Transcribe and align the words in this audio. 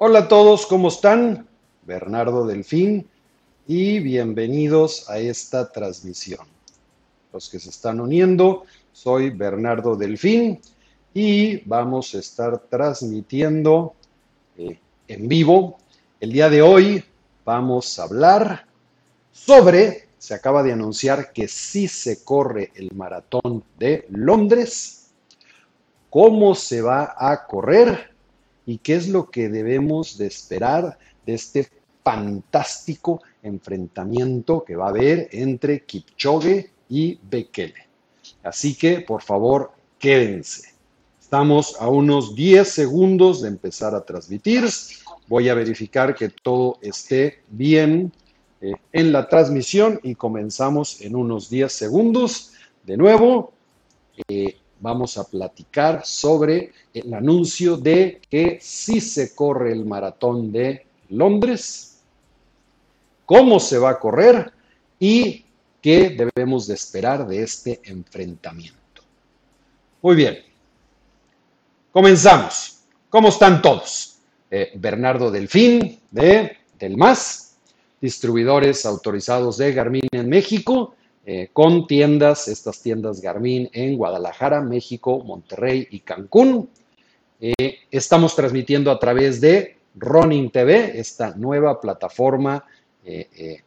Hola 0.00 0.20
a 0.20 0.28
todos, 0.28 0.64
¿cómo 0.66 0.86
están? 0.86 1.48
Bernardo 1.82 2.46
Delfín 2.46 3.08
y 3.66 3.98
bienvenidos 3.98 5.10
a 5.10 5.18
esta 5.18 5.72
transmisión. 5.72 6.46
Los 7.32 7.48
que 7.48 7.58
se 7.58 7.70
están 7.70 8.00
uniendo, 8.00 8.62
soy 8.92 9.30
Bernardo 9.30 9.96
Delfín 9.96 10.60
y 11.12 11.68
vamos 11.68 12.14
a 12.14 12.20
estar 12.20 12.60
transmitiendo 12.70 13.94
eh, 14.56 14.78
en 15.08 15.26
vivo. 15.26 15.78
El 16.20 16.30
día 16.30 16.48
de 16.48 16.62
hoy 16.62 17.04
vamos 17.44 17.98
a 17.98 18.04
hablar 18.04 18.66
sobre, 19.32 20.10
se 20.16 20.32
acaba 20.32 20.62
de 20.62 20.74
anunciar 20.74 21.32
que 21.32 21.48
sí 21.48 21.88
se 21.88 22.22
corre 22.22 22.70
el 22.76 22.92
maratón 22.94 23.64
de 23.76 24.06
Londres, 24.10 25.10
cómo 26.08 26.54
se 26.54 26.82
va 26.82 27.16
a 27.18 27.48
correr 27.48 28.16
y 28.68 28.76
qué 28.76 28.96
es 28.96 29.08
lo 29.08 29.30
que 29.30 29.48
debemos 29.48 30.18
de 30.18 30.26
esperar 30.26 30.98
de 31.24 31.32
este 31.32 31.66
fantástico 32.04 33.22
enfrentamiento 33.42 34.62
que 34.62 34.76
va 34.76 34.84
a 34.84 34.90
haber 34.90 35.30
entre 35.32 35.86
Kipchoge 35.86 36.70
y 36.90 37.18
Bekele. 37.30 37.88
Así 38.42 38.74
que, 38.74 39.00
por 39.00 39.22
favor, 39.22 39.72
quédense. 39.98 40.74
Estamos 41.18 41.76
a 41.80 41.88
unos 41.88 42.34
10 42.34 42.68
segundos 42.68 43.40
de 43.40 43.48
empezar 43.48 43.94
a 43.94 44.04
transmitir. 44.04 44.68
Voy 45.28 45.48
a 45.48 45.54
verificar 45.54 46.14
que 46.14 46.28
todo 46.28 46.76
esté 46.82 47.40
bien 47.48 48.12
eh, 48.60 48.74
en 48.92 49.12
la 49.12 49.30
transmisión 49.30 49.98
y 50.02 50.14
comenzamos 50.14 51.00
en 51.00 51.16
unos 51.16 51.48
10 51.48 51.72
segundos. 51.72 52.52
De 52.84 52.98
nuevo, 52.98 53.50
eh, 54.28 54.58
vamos 54.80 55.18
a 55.18 55.24
platicar 55.24 56.04
sobre 56.04 56.72
el 56.94 57.12
anuncio 57.14 57.76
de 57.76 58.20
que 58.30 58.58
sí 58.60 59.00
se 59.00 59.34
corre 59.34 59.72
el 59.72 59.84
maratón 59.84 60.52
de 60.52 60.86
Londres, 61.10 62.00
cómo 63.24 63.60
se 63.60 63.78
va 63.78 63.90
a 63.90 63.98
correr 63.98 64.52
y 64.98 65.44
qué 65.80 66.10
debemos 66.10 66.66
de 66.66 66.74
esperar 66.74 67.26
de 67.26 67.42
este 67.42 67.80
enfrentamiento. 67.84 68.78
Muy 70.02 70.16
bien, 70.16 70.38
comenzamos. 71.92 72.74
¿Cómo 73.10 73.28
están 73.28 73.62
todos? 73.62 74.18
Eh, 74.50 74.72
Bernardo 74.74 75.30
Delfín 75.30 75.98
de 76.10 76.58
Del 76.78 76.96
Más, 76.96 77.56
distribuidores 78.00 78.84
autorizados 78.84 79.56
de 79.56 79.72
Garmin 79.72 80.08
en 80.12 80.28
México, 80.28 80.94
eh, 81.30 81.50
con 81.52 81.86
tiendas, 81.86 82.48
estas 82.48 82.80
tiendas 82.80 83.20
Garmin 83.20 83.68
en 83.74 83.98
Guadalajara, 83.98 84.62
México, 84.62 85.22
Monterrey 85.22 85.86
y 85.90 86.00
Cancún. 86.00 86.70
Eh, 87.38 87.80
estamos 87.90 88.34
transmitiendo 88.34 88.90
a 88.90 88.98
través 88.98 89.38
de 89.40 89.76
Running 89.94 90.50
TV, 90.50 90.98
esta 90.98 91.34
nueva 91.34 91.78
plataforma 91.80 92.64
de, 93.04 93.60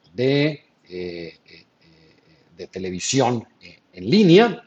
de 2.58 2.67
televisión 2.72 3.45
en 3.94 4.09
línea. 4.09 4.64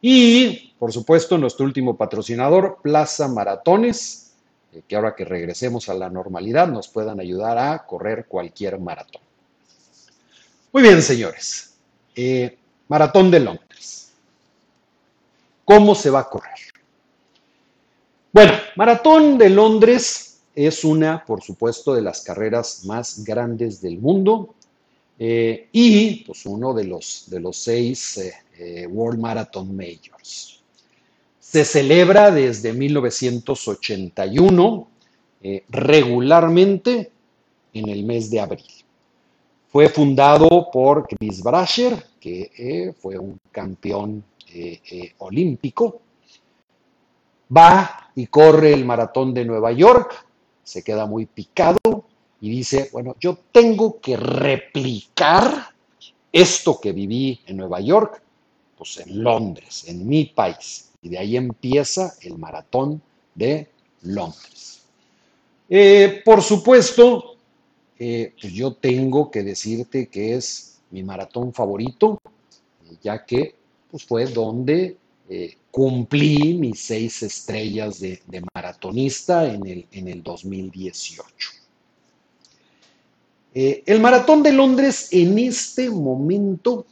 Y, 0.00 0.74
por 0.78 0.92
supuesto, 0.92 1.38
nuestro 1.38 1.66
último 1.66 1.96
patrocinador, 1.96 2.78
Plaza 2.82 3.28
Maratones, 3.28 4.28
eh, 4.72 4.82
que 4.86 4.96
ahora 4.96 5.14
que 5.14 5.24
regresemos 5.24 5.88
a 5.88 5.94
la 5.94 6.10
normalidad 6.10 6.68
nos 6.68 6.88
puedan 6.88 7.20
ayudar 7.20 7.58
a 7.58 7.86
correr 7.86 8.26
cualquier 8.26 8.78
maratón. 8.78 9.22
Muy 10.72 10.82
bien, 10.82 11.00
señores. 11.00 11.67
Eh, 12.20 12.58
maratón 12.88 13.30
de 13.30 13.38
Londres. 13.38 14.10
¿Cómo 15.64 15.94
se 15.94 16.10
va 16.10 16.18
a 16.18 16.28
correr? 16.28 16.58
Bueno, 18.32 18.54
Maratón 18.74 19.38
de 19.38 19.50
Londres 19.50 20.40
es 20.52 20.82
una, 20.82 21.24
por 21.24 21.44
supuesto, 21.44 21.94
de 21.94 22.02
las 22.02 22.22
carreras 22.22 22.84
más 22.86 23.22
grandes 23.22 23.80
del 23.80 23.98
mundo 23.98 24.52
eh, 25.16 25.68
y 25.70 26.24
pues, 26.24 26.44
uno 26.44 26.74
de 26.74 26.86
los, 26.86 27.26
de 27.28 27.38
los 27.38 27.56
seis 27.56 28.20
World 28.88 29.20
Marathon 29.20 29.76
Majors. 29.76 30.60
Se 31.38 31.64
celebra 31.64 32.32
desde 32.32 32.72
1981 32.72 34.88
eh, 35.40 35.62
regularmente 35.68 37.12
en 37.72 37.88
el 37.88 38.02
mes 38.02 38.28
de 38.28 38.40
abril. 38.40 38.77
Fue 39.70 39.88
fundado 39.88 40.70
por 40.72 41.06
Chris 41.06 41.42
Brasher, 41.42 42.02
que 42.18 42.50
eh, 42.56 42.92
fue 42.98 43.18
un 43.18 43.38
campeón 43.52 44.24
eh, 44.52 45.12
olímpico. 45.18 46.00
Va 47.54 48.10
y 48.14 48.26
corre 48.26 48.72
el 48.72 48.84
maratón 48.84 49.32
de 49.32 49.44
Nueva 49.44 49.72
York, 49.72 50.26
se 50.62 50.82
queda 50.82 51.06
muy 51.06 51.26
picado 51.26 52.04
y 52.40 52.50
dice, 52.50 52.90
bueno, 52.92 53.16
yo 53.20 53.38
tengo 53.52 54.00
que 54.00 54.16
replicar 54.16 55.68
esto 56.32 56.80
que 56.80 56.92
viví 56.92 57.40
en 57.46 57.56
Nueva 57.56 57.80
York, 57.80 58.22
pues 58.76 58.98
en 58.98 59.22
Londres, 59.22 59.84
en 59.88 60.06
mi 60.06 60.26
país. 60.26 60.90
Y 61.02 61.08
de 61.08 61.18
ahí 61.18 61.36
empieza 61.36 62.14
el 62.22 62.38
maratón 62.38 63.00
de 63.34 63.68
Londres. 64.02 64.82
Eh, 65.68 66.22
por 66.24 66.42
supuesto, 66.42 67.36
eh, 67.98 68.32
pues 68.40 68.52
yo 68.52 68.74
tengo 68.74 69.30
que 69.30 69.42
decirte 69.42 70.08
que 70.08 70.34
es 70.34 70.80
mi 70.90 71.02
maratón 71.02 71.52
favorito, 71.52 72.20
ya 73.02 73.24
que 73.24 73.54
pues 73.90 74.04
fue 74.04 74.26
donde 74.26 74.96
eh, 75.28 75.56
cumplí 75.70 76.54
mis 76.54 76.80
seis 76.80 77.22
estrellas 77.22 78.00
de, 78.00 78.20
maratonista 78.54 79.52
en 79.52 79.66
el, 79.66 79.86
en 79.92 80.08
el 80.08 80.22
2018. 80.22 81.50
el 83.54 84.00
maratón 84.00 84.42
de 84.42 84.52
Londres 84.52 85.08
en 85.10 85.38
este 85.38 85.90
momento 85.90 86.86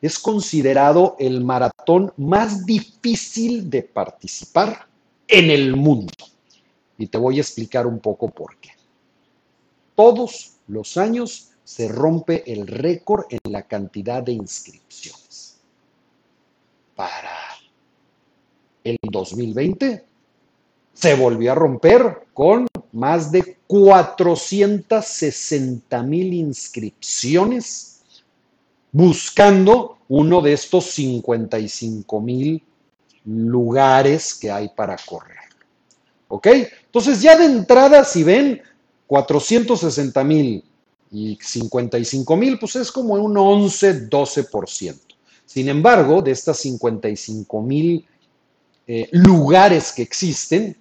es 0.00 0.18
considerado 0.18 1.16
el 1.18 1.42
maratón 1.44 2.12
más 2.16 2.64
difícil 2.64 3.68
de 3.68 3.82
participar 3.82 4.86
en 5.28 5.50
el 5.50 5.76
mundo. 5.76 6.12
Y 6.98 7.06
te 7.06 7.18
voy 7.18 7.38
a 7.38 7.40
explicar 7.40 7.86
un 7.86 7.98
poco 7.98 8.28
por 8.28 8.56
qué. 8.58 8.70
Todos 9.96 10.52
los 10.68 10.96
años 10.96 11.50
se 11.64 11.88
rompe 11.88 12.44
el 12.52 12.68
récord 12.68 13.24
en 13.30 13.40
la 13.50 13.62
cantidad 13.62 14.22
de 14.22 14.32
inscripciones. 14.32 15.56
Para 16.94 17.32
el 18.84 18.98
2020 19.02 20.04
se 20.92 21.16
volvió 21.16 21.52
a 21.52 21.56
romper 21.56 22.28
con 22.32 22.68
más 22.92 23.32
de 23.32 23.58
460 23.66 26.02
mil 26.02 26.32
inscripciones 26.32 28.02
buscando 28.92 29.98
uno 30.08 30.40
de 30.40 30.52
estos 30.52 30.84
55 30.86 32.20
mil 32.20 32.62
lugares 33.24 34.34
que 34.34 34.50
hay 34.50 34.68
para 34.68 34.96
correr. 35.04 35.36
¿Ok? 36.28 36.46
Entonces 36.46 37.20
ya 37.20 37.36
de 37.36 37.44
entrada, 37.44 38.04
si 38.04 38.22
ven 38.22 38.62
460 39.06 40.24
mil 40.24 40.64
y 41.10 41.38
55 41.40 42.36
mil, 42.36 42.58
pues 42.58 42.76
es 42.76 42.90
como 42.90 43.14
un 43.14 43.34
11-12%. 43.34 44.96
Sin 45.44 45.68
embargo, 45.68 46.22
de 46.22 46.32
estas 46.32 46.58
55 46.58 47.62
mil 47.62 48.04
eh, 48.86 49.08
lugares 49.12 49.92
que 49.92 50.02
existen, 50.02 50.76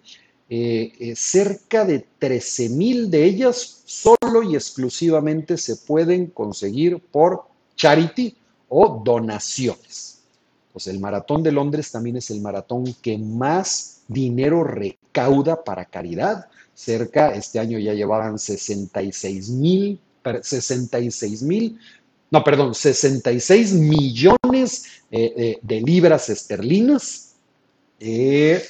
eh, 0.47 0.91
eh, 0.99 1.15
cerca 1.15 1.85
de 1.85 2.05
13 2.19 2.69
mil 2.69 3.09
de 3.09 3.23
ellas 3.25 3.81
solo 3.85 4.43
y 4.43 4.55
exclusivamente 4.55 5.57
se 5.57 5.75
pueden 5.75 6.27
conseguir 6.27 6.99
por 6.99 7.45
charity 7.75 8.35
o 8.69 9.01
donaciones. 9.03 10.14
Pues 10.75 10.87
el 10.87 10.99
maratón 10.99 11.41
de 11.41 11.53
Londres 11.53 11.89
también 11.89 12.17
es 12.17 12.29
el 12.31 12.41
maratón 12.41 12.93
que 13.01 13.17
más 13.17 14.01
dinero 14.09 14.61
recauda 14.61 15.63
para 15.63 15.85
caridad. 15.85 16.47
Cerca, 16.73 17.33
este 17.33 17.59
año 17.59 17.79
ya 17.79 17.93
llevaban 17.93 18.37
66 18.37 19.51
mil, 19.51 20.01
66 20.41 21.43
mil, 21.43 21.79
no, 22.29 22.43
perdón, 22.43 22.75
66 22.75 23.71
millones 23.71 24.83
eh, 25.09 25.59
de 25.61 25.79
libras 25.79 26.27
esterlinas. 26.27 27.35
Eh, 27.97 28.61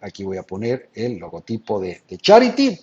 aquí 0.00 0.22
voy 0.22 0.36
a 0.36 0.44
poner 0.44 0.88
el 0.94 1.18
logotipo 1.18 1.80
de, 1.80 2.00
Charity. 2.16 2.78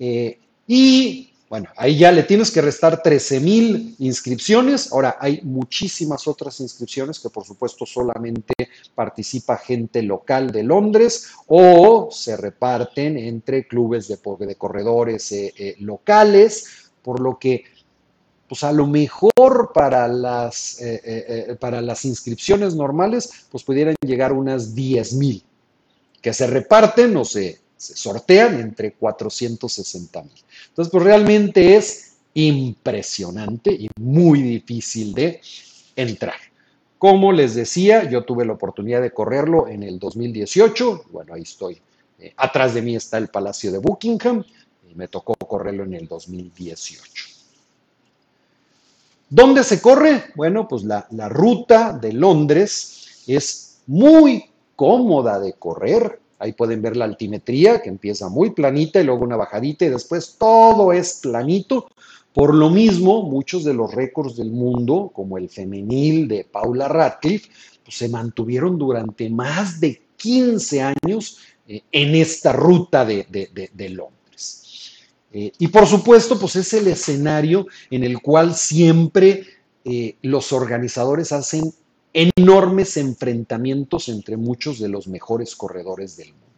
Eh, 0.00 0.36
y 0.66 1.29
bueno, 1.50 1.68
ahí 1.76 1.98
ya 1.98 2.12
le 2.12 2.22
tienes 2.22 2.52
que 2.52 2.60
restar 2.60 3.02
13 3.02 3.40
mil 3.40 3.96
inscripciones. 3.98 4.92
Ahora, 4.92 5.16
hay 5.18 5.40
muchísimas 5.42 6.28
otras 6.28 6.60
inscripciones 6.60 7.18
que 7.18 7.28
por 7.28 7.44
supuesto 7.44 7.84
solamente 7.84 8.54
participa 8.94 9.56
gente 9.56 10.00
local 10.00 10.52
de 10.52 10.62
Londres 10.62 11.30
o 11.48 12.08
se 12.12 12.36
reparten 12.36 13.18
entre 13.18 13.66
clubes 13.66 14.06
de, 14.06 14.18
corredores 14.56 15.32
eh, 15.32 15.52
eh, 15.58 15.74
locales, 15.80 16.92
por 17.02 17.18
lo 17.18 17.36
que 17.36 17.64
pues 18.48 18.62
a 18.62 18.70
lo 18.70 18.86
mejor 18.86 19.72
para 19.74 20.06
las, 20.06 20.80
eh, 20.80 21.56
para 21.58 21.80
las 21.80 22.04
inscripciones 22.04 22.76
normales, 22.76 23.46
pues 23.50 23.64
pudieran 23.64 23.96
llegar 24.04 24.32
unas 24.32 24.74
10 24.74 25.14
mil, 25.14 25.44
que 26.20 26.32
se 26.32 26.46
reparten, 26.46 27.12
no 27.12 27.24
sé, 27.24 27.59
se 27.80 27.96
sortean 27.96 28.60
entre 28.60 28.92
460 28.92 30.22
mil. 30.22 30.32
Entonces, 30.68 30.90
pues 30.92 31.04
realmente 31.04 31.76
es 31.76 32.12
impresionante 32.34 33.72
y 33.72 33.88
muy 33.98 34.42
difícil 34.42 35.14
de 35.14 35.40
entrar. 35.96 36.36
Como 36.98 37.32
les 37.32 37.54
decía, 37.54 38.08
yo 38.08 38.24
tuve 38.24 38.44
la 38.44 38.52
oportunidad 38.52 39.00
de 39.00 39.12
correrlo 39.12 39.68
en 39.68 39.82
el 39.82 39.98
2018. 39.98 41.04
Bueno, 41.10 41.34
ahí 41.34 41.42
estoy. 41.42 41.80
Eh, 42.18 42.34
atrás 42.36 42.74
de 42.74 42.82
mí 42.82 42.94
está 42.94 43.16
el 43.16 43.28
Palacio 43.28 43.72
de 43.72 43.78
Buckingham 43.78 44.44
me 44.94 45.08
tocó 45.08 45.34
correrlo 45.34 45.84
en 45.84 45.94
el 45.94 46.08
2018. 46.08 47.26
¿Dónde 49.28 49.62
se 49.62 49.80
corre? 49.80 50.24
Bueno, 50.34 50.66
pues 50.66 50.82
la, 50.82 51.06
la 51.10 51.28
ruta 51.28 51.92
de 51.92 52.12
Londres 52.12 53.22
es 53.26 53.78
muy 53.86 54.50
cómoda 54.74 55.38
de 55.38 55.52
correr. 55.52 56.20
Ahí 56.40 56.52
pueden 56.54 56.80
ver 56.80 56.96
la 56.96 57.04
altimetría 57.04 57.82
que 57.82 57.90
empieza 57.90 58.30
muy 58.30 58.50
planita 58.50 58.98
y 58.98 59.04
luego 59.04 59.24
una 59.24 59.36
bajadita 59.36 59.84
y 59.84 59.90
después 59.90 60.36
todo 60.38 60.92
es 60.92 61.20
planito. 61.22 61.86
Por 62.32 62.54
lo 62.54 62.70
mismo, 62.70 63.22
muchos 63.22 63.62
de 63.62 63.74
los 63.74 63.92
récords 63.92 64.36
del 64.36 64.50
mundo, 64.50 65.10
como 65.12 65.36
el 65.36 65.50
femenil 65.50 66.26
de 66.28 66.44
Paula 66.44 66.88
Radcliffe, 66.88 67.50
pues, 67.84 67.96
se 67.98 68.08
mantuvieron 68.08 68.78
durante 68.78 69.28
más 69.28 69.80
de 69.80 70.00
15 70.16 70.82
años 70.82 71.38
eh, 71.68 71.82
en 71.92 72.14
esta 72.14 72.52
ruta 72.52 73.04
de, 73.04 73.26
Londres. 73.90 74.94
Eh, 75.32 75.52
y 75.58 75.68
por 75.68 75.86
supuesto, 75.86 76.38
pues 76.38 76.56
es 76.56 76.72
el 76.72 76.86
escenario 76.86 77.66
en 77.90 78.02
el 78.02 78.22
cual 78.22 78.54
siempre 78.54 79.44
eh, 79.84 80.16
los 80.22 80.52
organizadores 80.52 81.32
hacen 81.32 81.72
enormes 82.12 82.96
enfrentamientos 82.96 84.08
entre 84.08 84.36
muchos 84.36 84.78
de 84.78 84.88
los 84.88 85.06
mejores 85.06 85.54
corredores 85.56 86.16
del 86.16 86.32
mundo. 86.32 86.50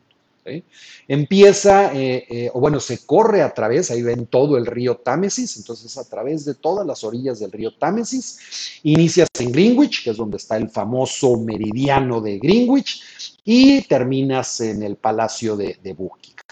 Empieza, 1.07 1.95
eh, 1.95 2.27
eh, 2.29 2.51
o 2.53 2.61
bueno, 2.61 2.81
se 2.81 3.07
corre 3.07 3.43
a 3.43 3.55
través, 3.55 3.91
ahí 3.91 4.03
ven 4.03 4.27
todo 4.27 4.57
el 4.57 4.67
río 4.67 4.97
Támesis, 4.97 5.57
entonces 5.57 5.97
a 5.97 6.09
través 6.09 6.45
de 6.45 6.55
todas 6.55 6.87
las 6.87 7.05
orillas 7.05 7.39
del 7.39 7.53
río 7.53 7.75
Támesis, 7.75 8.81
inicias 8.83 9.29
en 9.39 9.53
Greenwich, 9.53 10.03
que 10.03 10.11
es 10.11 10.17
donde 10.17 10.39
está 10.39 10.57
el 10.57 10.69
famoso 10.69 11.37
meridiano 11.37 12.21
de 12.21 12.39
Greenwich, 12.39 13.03
y 13.45 13.83
terminas 13.83 14.61
en 14.61 14.83
el 14.83 14.97
Palacio 14.97 15.57
de, 15.57 15.77
Buckingham. 15.97 16.43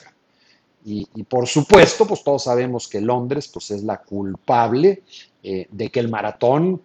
Y, 0.85 1.05
por 1.25 1.47
supuesto, 1.47 2.07
pues 2.07 2.25
todos 2.25 2.45
sabemos 2.45 2.89
que 2.89 3.01
Londres 3.01 3.49
pues, 3.49 3.71
es 3.71 3.83
la 3.83 4.01
culpable 4.01 5.03
eh, 5.43 5.67
de 5.71 5.91
que 5.91 6.01
el 6.01 6.09
maratón 6.09 6.81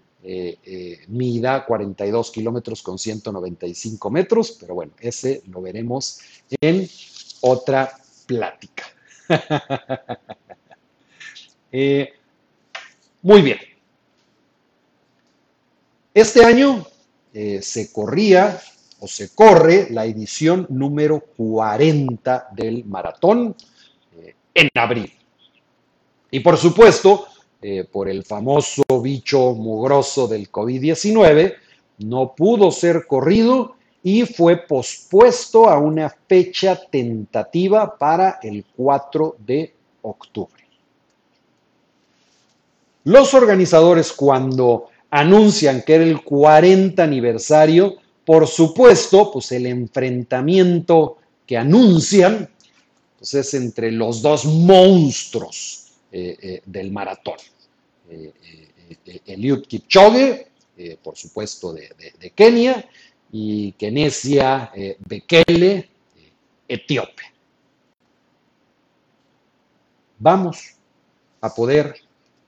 mida 1.08 1.66
42 1.66 2.32
kilómetros 2.32 2.82
con 2.82 2.98
195 2.98 4.10
metros, 4.10 4.58
pero 4.60 4.74
bueno, 4.74 4.94
ese 5.00 5.44
lo 5.50 5.62
veremos 5.62 6.20
en 6.62 6.88
otra 7.42 7.92
plática. 8.26 8.86
Eh, 11.78 12.14
muy 13.22 13.42
bien. 13.42 13.58
Este 16.14 16.46
año 16.46 16.88
eh, 17.34 17.62
se 17.62 17.92
corría 17.92 18.62
o 19.02 19.08
se 19.10 19.36
corre 19.36 19.88
la 19.92 20.06
edición 20.06 20.68
número 20.70 21.20
40 21.36 22.48
del 22.54 22.86
maratón 22.86 23.54
eh, 24.14 24.36
en 24.54 24.70
abril. 24.74 25.12
Y 26.32 26.40
por 26.40 26.56
supuesto, 26.56 27.28
por 27.92 28.10
el 28.10 28.24
famoso 28.24 28.84
bicho 29.02 29.54
mugroso 29.54 30.28
del 30.28 30.52
COVID-19, 30.52 31.56
no 32.00 32.36
pudo 32.36 32.72
ser 32.72 33.08
corrido 33.08 33.76
y 34.04 34.24
fue 34.24 34.58
pospuesto 34.58 35.68
a 35.68 35.80
una 35.80 36.16
fecha 36.28 36.80
tentativa 36.92 37.98
para 37.98 38.40
el 38.44 38.64
4 38.76 39.38
de 39.40 39.74
octubre. 40.04 40.64
Los 43.06 43.34
organizadores 43.34 44.14
cuando 44.14 44.90
anuncian 45.10 45.82
que 45.82 45.96
era 45.96 46.04
el 46.04 46.24
40 46.24 47.04
aniversario, 47.04 47.96
por 48.26 48.48
supuesto, 48.48 49.32
pues 49.32 49.52
el 49.52 49.66
enfrentamiento 49.66 51.18
que 51.46 51.58
anuncian 51.58 52.50
pues 53.18 53.34
es 53.34 53.54
entre 53.54 53.92
los 53.92 54.22
dos 54.22 54.46
monstruos 54.46 55.94
eh, 56.12 56.38
eh, 56.42 56.62
del 56.66 56.92
maratón. 56.92 57.38
Eh, 58.10 58.34
Eliud 59.26 59.66
Kipchoge, 59.66 60.48
por 61.02 61.16
supuesto, 61.16 61.74
de 61.74 62.32
Kenia, 62.36 62.88
y 63.38 63.74
Kenesia 63.74 64.72
eh, 64.74 64.98
Bekele, 65.06 65.76
eh, 65.76 65.90
etíope. 66.70 67.24
Vamos 70.18 70.76
a 71.42 71.54
poder 71.54 72.00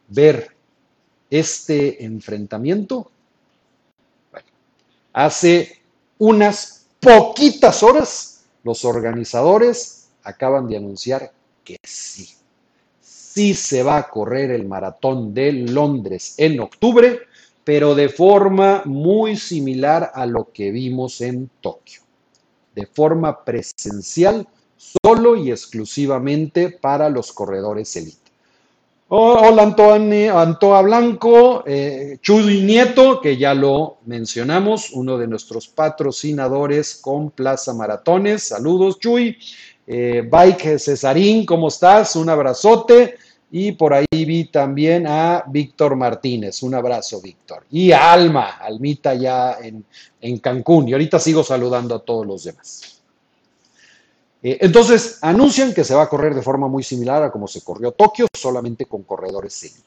ver 0.08 0.56
este 1.30 2.06
enfrentamiento. 2.06 3.12
Bueno, 4.32 4.48
hace 5.12 5.82
unas 6.20 6.88
poquitas 7.02 7.84
horas 7.84 8.46
los 8.64 8.86
organizadores 8.86 10.08
acaban 10.24 10.70
de 10.70 10.78
anunciar 10.78 11.34
que 11.66 11.76
sí. 11.84 12.37
Sí 13.38 13.54
se 13.54 13.84
va 13.84 13.98
a 13.98 14.10
correr 14.10 14.52
el 14.52 14.68
maratón 14.68 15.34
de 15.34 15.52
Londres 15.52 16.34
en 16.38 16.60
octubre 16.60 17.22
pero 17.68 17.96
de 17.96 18.08
forma 18.08 18.84
muy 18.86 19.36
similar 19.36 20.12
a 20.16 20.26
lo 20.26 20.54
que 20.54 20.72
vimos 20.72 21.20
en 21.20 21.50
Tokio, 21.60 22.00
de 22.74 22.86
forma 22.86 23.44
presencial, 23.44 24.48
solo 24.78 25.36
y 25.36 25.52
exclusivamente 25.52 26.70
para 26.70 27.10
los 27.10 27.34
corredores 27.34 27.94
elite. 27.98 28.32
Oh, 29.10 29.34
hola 29.34 29.64
Antoine, 29.64 30.30
Antoa 30.30 30.82
Blanco, 30.82 31.66
eh, 31.68 32.20
Chuy 32.22 32.62
Nieto, 32.62 33.20
que 33.20 33.36
ya 33.36 33.54
lo 33.54 33.98
mencionamos, 34.06 34.92
uno 34.94 35.18
de 35.18 35.28
nuestros 35.28 35.68
patrocinadores 35.68 36.96
con 36.96 37.32
Plaza 37.32 37.74
Maratones. 37.74 38.44
Saludos, 38.44 38.98
Chuy. 38.98 39.38
Eh, 39.86 40.26
Bike 40.30 40.80
Cesarín, 40.80 41.46
¿cómo 41.46 41.68
estás? 41.68 42.16
Un 42.16 42.30
abrazote. 42.30 43.16
Y 43.50 43.72
por 43.72 43.94
ahí 43.94 44.06
vi 44.12 44.46
también 44.46 45.08
a 45.08 45.44
Víctor 45.48 45.96
Martínez. 45.96 46.62
Un 46.64 46.76
abrazo, 46.76 47.22
Víctor. 47.22 47.66
Y 47.72 47.92
a 47.92 48.12
Alma, 48.12 48.58
Almita 48.58 49.14
ya 49.14 49.58
en, 49.62 50.40
Cancún. 50.40 50.90
Y 50.90 50.94
ahorita 50.94 51.20
sigo 51.20 51.44
saludando 51.44 51.96
a 51.96 52.00
todos 52.00 52.28
los 52.28 52.44
demás. 52.44 53.02
Eh, 54.44 54.58
entonces, 54.62 55.20
anuncian 55.22 55.74
que 55.74 55.86
se 55.86 55.96
va 55.96 56.04
a 56.04 56.10
correr 56.10 56.36
de 56.36 56.42
forma 56.42 56.68
muy 56.68 56.84
similar 56.84 57.24
a 57.24 57.32
como 57.32 57.48
se 57.48 57.62
corrió 57.62 57.92
Tokio, 57.94 58.28
solamente 58.34 58.86
con 58.86 59.04
corredores 59.04 59.64
élite. 59.64 59.82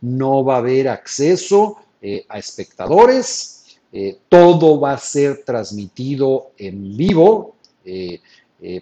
No 0.00 0.42
va 0.42 0.54
a 0.54 0.58
haber 0.58 0.88
acceso 0.88 1.76
eh, 2.00 2.24
a 2.30 2.38
espectadores. 2.38 3.78
Eh, 3.92 4.20
todo 4.28 4.80
va 4.80 4.92
a 4.92 4.98
ser 4.98 5.44
transmitido 5.44 6.52
en 6.56 6.96
vivo 6.96 7.56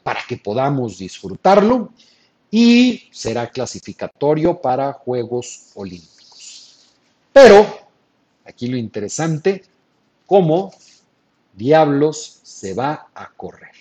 para 0.02 0.20
que 0.28 0.36
podamos 0.36 0.98
disfrutarlo 0.98 1.92
y 2.50 3.08
será 3.12 3.50
clasificatorio 3.50 4.60
para 4.60 4.92
Juegos 4.92 5.70
Olímpicos. 5.74 6.88
Pero, 7.32 7.66
aquí 8.44 8.68
lo 8.68 8.76
interesante, 8.76 9.64
¿cómo 10.26 10.72
diablos 11.54 12.40
se 12.42 12.74
va 12.74 13.08
a 13.14 13.30
correr? 13.30 13.72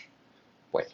Bueno, 0.72 0.90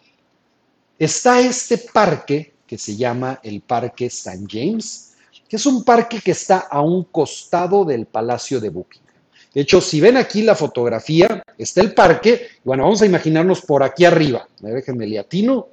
está 1.00 1.40
este 1.40 1.78
parque 1.78 2.54
que 2.68 2.78
se 2.78 2.96
llama 2.96 3.40
el 3.44 3.62
Parque 3.62 4.06
St. 4.06 4.46
James, 4.48 5.16
que 5.50 5.56
es 5.56 5.66
un 5.66 5.84
parque 5.84 6.22
que 6.22 6.32
está 6.32 6.60
a 6.60 6.82
un 6.82 7.04
costado 7.06 7.86
del 7.86 8.06
Palacio 8.06 8.60
de 8.60 8.70
Buckingham. 8.70 9.14
De 9.54 9.62
hecho, 9.62 9.82
si 9.82 10.02
ven 10.02 10.18
aquí 10.18 10.42
la 10.42 10.56
fotografía, 10.56 11.44
está 11.58 11.82
el 11.82 11.94
parque. 11.94 12.48
Bueno, 12.64 12.84
vamos 12.84 13.04
a 13.04 13.06
imaginarnos 13.06 13.62
por 13.62 13.84
aquí 13.84 14.04
arriba. 14.04 14.48
Déjenme 14.60 15.06
liatino 15.06 15.68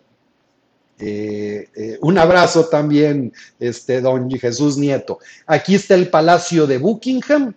eh, 1.01 1.69
eh, 1.75 1.99
un 2.03 2.19
abrazo 2.19 2.67
también, 2.67 3.33
este, 3.59 4.01
don 4.01 4.31
Jesús 4.31 4.77
Nieto. 4.77 5.19
Aquí 5.47 5.75
está 5.75 5.95
el 5.95 6.11
Palacio 6.11 6.67
de 6.67 6.79
Buckingham 6.79 7.55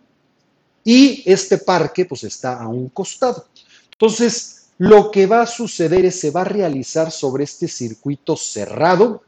y 0.84 1.24
este 1.26 1.58
parque 1.58 2.06
pues 2.06 2.24
está 2.24 2.62
a 2.62 2.68
un 2.68 2.90
costado. 2.90 3.48
Entonces, 3.92 4.68
lo 4.78 5.12
que 5.12 5.28
va 5.28 5.42
a 5.42 5.48
suceder 5.48 6.06
es 6.06 6.20
se 6.20 6.32
va 6.32 6.42
a 6.42 6.46
realizar 6.46 7.12
sobre 7.12 7.44
este 7.44 7.68
circuito 7.68 8.36
cerrado, 8.36 9.24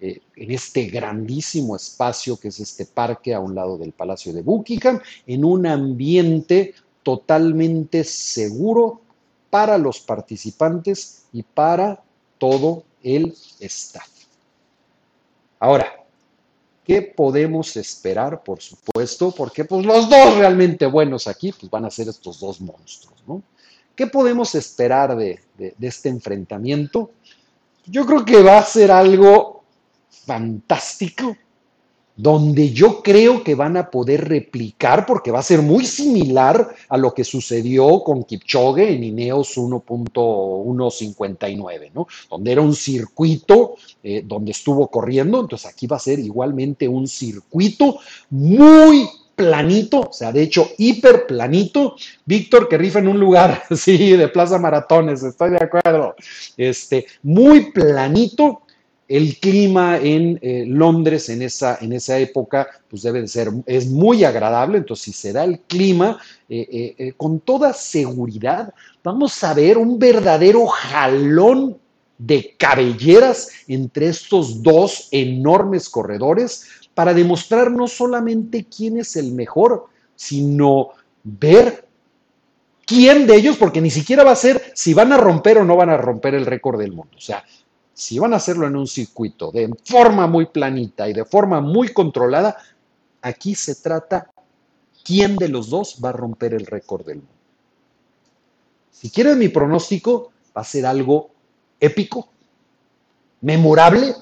eh, 0.00 0.20
en 0.36 0.50
este 0.50 0.86
grandísimo 0.86 1.74
espacio 1.74 2.36
que 2.36 2.48
es 2.48 2.60
este 2.60 2.84
parque 2.84 3.32
a 3.32 3.40
un 3.40 3.54
lado 3.54 3.78
del 3.78 3.92
Palacio 3.92 4.32
de 4.32 4.42
Buckingham, 4.42 5.00
en 5.26 5.44
un 5.44 5.66
ambiente 5.66 6.74
totalmente 7.02 8.04
seguro 8.04 9.00
para 9.48 9.78
los 9.78 10.00
participantes 10.00 11.22
y 11.32 11.42
para 11.42 12.02
todo 12.38 12.84
el 13.06 13.32
staff. 13.60 14.08
Ahora, 15.60 16.04
¿qué 16.84 17.02
podemos 17.02 17.76
esperar? 17.76 18.42
Por 18.42 18.60
supuesto, 18.60 19.30
porque 19.30 19.64
pues 19.64 19.86
los 19.86 20.10
dos 20.10 20.36
realmente 20.36 20.86
buenos 20.86 21.28
aquí 21.28 21.52
pues 21.52 21.70
van 21.70 21.84
a 21.84 21.90
ser 21.90 22.08
estos 22.08 22.40
dos 22.40 22.60
monstruos, 22.60 23.22
¿no? 23.26 23.42
¿Qué 23.94 24.08
podemos 24.08 24.54
esperar 24.54 25.16
de, 25.16 25.40
este 25.80 26.08
enfrentamiento? 26.08 27.12
Yo 27.86 28.04
creo 28.04 28.24
que 28.24 28.42
va 28.42 28.58
a 28.58 28.64
ser 28.64 28.90
algo 28.90 29.62
fantástico 30.10 31.36
donde 32.16 32.72
yo 32.72 33.02
creo 33.02 33.44
que 33.44 33.54
van 33.54 33.76
a 33.76 33.90
poder 33.90 34.26
replicar, 34.28 35.06
porque 35.06 35.30
va 35.30 35.40
a 35.40 35.42
ser 35.42 35.60
muy 35.62 35.84
similar 35.84 36.74
a 36.88 36.96
lo 36.96 37.12
que 37.12 37.24
sucedió 37.24 38.02
con 38.02 38.24
Kipchoge 38.24 38.94
en 38.94 39.04
Ineos 39.04 39.54
1.159, 39.56 41.90
¿no? 41.94 42.06
Donde 42.30 42.52
era 42.52 42.62
un 42.62 42.74
circuito 42.74 43.74
eh, 44.02 44.22
donde 44.24 44.52
estuvo 44.52 44.88
corriendo, 44.88 45.40
entonces 45.40 45.70
aquí 45.70 45.86
va 45.86 45.96
a 45.96 46.00
ser 46.00 46.18
igualmente 46.18 46.88
un 46.88 47.06
circuito 47.06 47.98
muy 48.30 49.06
planito, 49.36 50.00
o 50.00 50.12
sea, 50.12 50.32
de 50.32 50.42
hecho, 50.42 50.70
hiper 50.78 51.26
planito. 51.26 51.94
Víctor, 52.24 52.68
que 52.68 52.78
rifa 52.78 52.98
en 52.98 53.08
un 53.08 53.20
lugar, 53.20 53.62
sí, 53.76 54.16
de 54.16 54.28
Plaza 54.28 54.58
Maratones, 54.58 55.22
estoy 55.22 55.50
de 55.50 55.62
acuerdo. 55.62 56.16
Este, 56.56 57.06
muy 57.22 57.70
planito, 57.70 58.62
el 59.08 59.38
clima 59.38 59.98
en 59.98 60.38
eh, 60.42 60.64
Londres 60.66 61.28
en 61.28 61.42
esa, 61.42 61.78
en 61.80 61.92
esa 61.92 62.18
época, 62.18 62.68
pues 62.88 63.02
debe 63.02 63.20
de 63.20 63.28
ser, 63.28 63.50
es 63.66 63.86
muy 63.88 64.24
agradable, 64.24 64.78
entonces 64.78 65.04
si 65.04 65.12
se 65.12 65.32
da 65.32 65.44
el 65.44 65.60
clima, 65.60 66.18
eh, 66.48 66.94
eh, 66.98 67.12
con 67.16 67.40
toda 67.40 67.72
seguridad, 67.72 68.74
vamos 69.04 69.42
a 69.44 69.54
ver 69.54 69.78
un 69.78 69.98
verdadero 69.98 70.66
jalón 70.66 71.78
de 72.18 72.54
cabelleras 72.58 73.50
entre 73.68 74.08
estos 74.08 74.62
dos 74.62 75.08
enormes 75.10 75.88
corredores 75.88 76.66
para 76.94 77.12
demostrar 77.12 77.70
no 77.70 77.86
solamente 77.86 78.64
quién 78.64 78.98
es 78.98 79.16
el 79.16 79.32
mejor, 79.32 79.86
sino 80.16 80.90
ver 81.22 81.86
quién 82.86 83.26
de 83.26 83.36
ellos, 83.36 83.56
porque 83.56 83.80
ni 83.80 83.90
siquiera 83.90 84.24
va 84.24 84.30
a 84.30 84.36
ser 84.36 84.72
si 84.74 84.94
van 84.94 85.12
a 85.12 85.18
romper 85.18 85.58
o 85.58 85.64
no 85.64 85.76
van 85.76 85.90
a 85.90 85.98
romper 85.98 86.34
el 86.34 86.46
récord 86.46 86.78
del 86.78 86.92
mundo. 86.92 87.14
O 87.16 87.20
sea, 87.20 87.44
si 87.96 88.18
van 88.18 88.34
a 88.34 88.36
hacerlo 88.36 88.66
en 88.66 88.76
un 88.76 88.86
circuito 88.86 89.50
de 89.50 89.74
forma 89.82 90.26
muy 90.26 90.44
planita 90.44 91.08
y 91.08 91.14
de 91.14 91.24
forma 91.24 91.62
muy 91.62 91.94
controlada, 91.94 92.58
aquí 93.22 93.54
se 93.54 93.76
trata 93.76 94.30
quién 95.02 95.36
de 95.36 95.48
los 95.48 95.70
dos 95.70 95.96
va 96.04 96.10
a 96.10 96.12
romper 96.12 96.52
el 96.52 96.66
récord 96.66 97.06
del 97.06 97.16
mundo. 97.16 97.32
Si 98.90 99.08
quieren 99.08 99.38
mi 99.38 99.48
pronóstico, 99.48 100.30
va 100.54 100.60
a 100.60 100.64
ser 100.64 100.84
algo 100.84 101.30
épico, 101.80 102.28
memorable, 103.40 104.14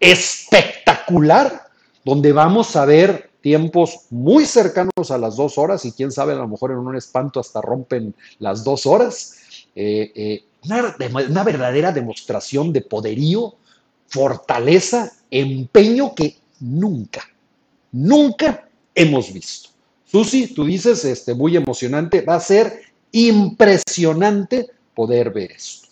espectacular, 0.00 1.68
donde 2.04 2.32
vamos 2.32 2.74
a 2.74 2.86
ver 2.86 3.30
tiempos 3.40 4.06
muy 4.10 4.46
cercanos 4.46 5.12
a 5.12 5.18
las 5.18 5.36
dos 5.36 5.58
horas 5.58 5.84
y 5.84 5.92
quién 5.92 6.10
sabe, 6.10 6.32
a 6.32 6.36
lo 6.36 6.48
mejor 6.48 6.72
en 6.72 6.78
un 6.78 6.96
espanto 6.96 7.38
hasta 7.38 7.60
rompen 7.60 8.16
las 8.40 8.64
dos 8.64 8.84
horas. 8.84 9.36
Eh, 9.76 10.10
eh, 10.16 10.44
una, 10.64 11.44
verdadera 11.44 11.92
demostración 11.92 12.72
de 12.72 12.82
poderío, 12.82 13.54
fortaleza, 14.08 15.12
empeño 15.30 16.14
que 16.14 16.36
nunca, 16.60 17.22
nunca 17.92 18.68
hemos 18.94 19.32
visto. 19.32 19.70
Susi, 20.04 20.54
tú 20.54 20.64
dices, 20.64 21.04
este, 21.04 21.34
muy 21.34 21.56
emocionante, 21.56 22.22
va 22.22 22.34
a 22.34 22.40
ser 22.40 22.80
impresionante 23.12 24.68
poder 24.94 25.30
ver 25.30 25.52
esto. 25.52 25.88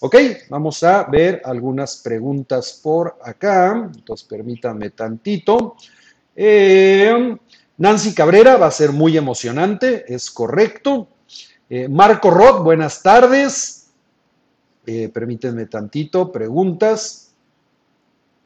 Ok, 0.00 0.16
vamos 0.48 0.82
a 0.82 1.04
ver 1.04 1.40
algunas 1.44 1.98
preguntas 1.98 2.80
por 2.82 3.18
acá. 3.22 3.88
Entonces, 3.94 4.26
permítanme 4.26 4.90
tantito. 4.90 5.76
Eh, 6.34 7.36
Nancy 7.76 8.12
Cabrera 8.12 8.56
va 8.56 8.66
a 8.66 8.72
ser 8.72 8.90
muy 8.90 9.16
emocionante, 9.16 10.04
es 10.12 10.28
correcto. 10.30 11.06
Eh, 11.70 11.88
Marco 11.88 12.30
Roth, 12.30 12.64
buenas 12.64 13.02
tardes. 13.02 13.81
Eh, 14.84 15.08
permítanme 15.08 15.66
tantito, 15.66 16.32
preguntas. 16.32 17.32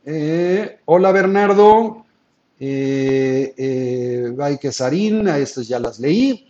Eh, 0.04 0.80
hola 0.84 1.10
Bernardo, 1.10 2.04
eh, 2.60 3.54
eh, 3.56 4.58
Quesarín, 4.60 5.28
a 5.28 5.38
estas 5.38 5.66
ya 5.66 5.78
las 5.78 5.98
leí. 5.98 6.46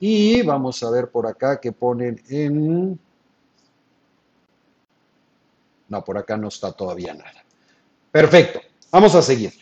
Y 0.00 0.42
vamos 0.42 0.82
a 0.82 0.90
ver 0.90 1.08
por 1.08 1.26
acá 1.26 1.60
que 1.60 1.72
ponen 1.72 2.22
en... 2.28 2.98
No, 5.88 6.04
por 6.04 6.18
acá 6.18 6.36
no 6.36 6.48
está 6.48 6.72
todavía 6.72 7.14
nada. 7.14 7.44
Perfecto, 8.10 8.60
vamos 8.90 9.14
a 9.14 9.22
seguir. 9.22 9.52